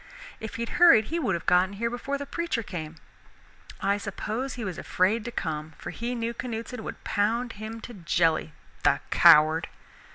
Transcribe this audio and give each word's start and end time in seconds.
If 0.39 0.55
he'd 0.55 0.69
hurried 0.81 1.05
he 1.13 1.19
would 1.19 1.35
have 1.35 1.45
gotten 1.45 1.73
here 1.73 1.91
before 1.91 2.17
the 2.17 2.25
preacher 2.25 2.63
came. 2.63 2.95
I 3.81 3.99
suppose 3.99 4.55
he 4.55 4.65
was 4.65 4.79
afraid 4.79 5.23
to 5.25 5.31
come, 5.31 5.73
for 5.77 5.91
he 5.91 6.15
knew 6.15 6.33
Canuteson 6.33 6.81
could 6.83 7.03
pound 7.03 7.51
him 7.53 7.79
to 7.81 7.93
jelly, 7.93 8.53
the 8.83 8.99
coward!" 9.11 9.67